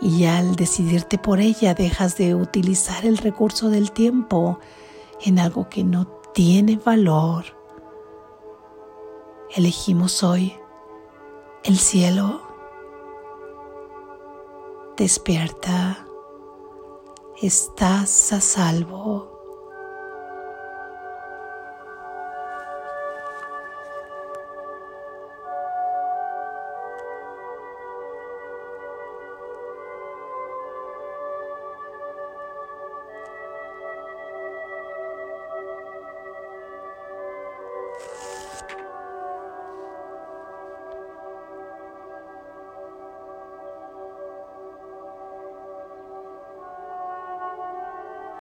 y 0.00 0.24
al 0.26 0.56
decidirte 0.56 1.18
por 1.18 1.40
ella 1.40 1.74
dejas 1.74 2.16
de 2.16 2.34
utilizar 2.34 3.06
el 3.06 3.18
recurso 3.18 3.70
del 3.70 3.92
tiempo 3.92 4.58
en 5.22 5.38
algo 5.38 5.68
que 5.68 5.84
no 5.84 6.06
tiene 6.34 6.76
valor. 6.76 7.44
Elegimos 9.54 10.22
hoy 10.22 10.54
el 11.64 11.78
cielo. 11.78 12.42
Despierta. 14.96 16.06
Estás 17.42 18.32
a 18.32 18.40
salvo. 18.40 19.35